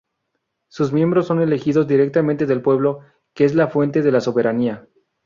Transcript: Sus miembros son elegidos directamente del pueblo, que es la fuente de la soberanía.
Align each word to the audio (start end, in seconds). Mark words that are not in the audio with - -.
Sus 0.67 0.91
miembros 0.93 1.27
son 1.27 1.41
elegidos 1.43 1.85
directamente 1.87 2.47
del 2.47 2.63
pueblo, 2.63 3.01
que 3.35 3.45
es 3.45 3.53
la 3.53 3.67
fuente 3.67 4.01
de 4.01 4.11
la 4.11 4.19
soberanía. 4.19 4.87